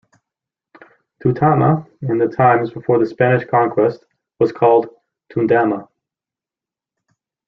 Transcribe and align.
Duitama 1.23 1.87
in 2.01 2.17
the 2.17 2.27
times 2.27 2.71
before 2.73 2.97
the 2.97 3.05
Spanish 3.05 3.47
conquest 3.47 4.03
was 4.39 4.51
called 4.51 4.87
Tundama. 5.31 5.89